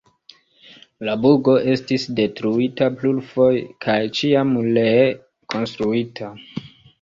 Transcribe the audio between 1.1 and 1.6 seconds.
burgo